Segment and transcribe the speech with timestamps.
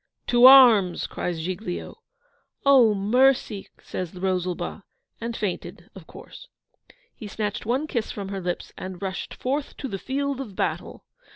[0.25, 1.99] 'To arms!' cries Giglio.
[2.65, 4.83] 'Oh, mercy!' says Rosalba,
[5.19, 6.47] and fainted of course.
[7.13, 11.05] He snatched one kiss from her lips, and rushed FORTH TO THE FIELD of battle!